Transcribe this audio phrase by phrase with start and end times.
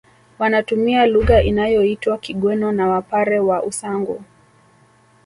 [0.39, 4.23] Wanatumia lugha inayoitwa Kigweno na Wapare wa Usangu